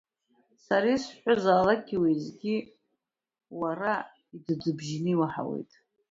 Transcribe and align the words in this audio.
Сара 0.65 0.87
исҳәозаалакгьы 0.95 1.97
уеизгьы 2.01 2.55
уара 3.59 3.93
идыдбжьны 4.35 5.11
иуаҳауеит! 5.13 5.71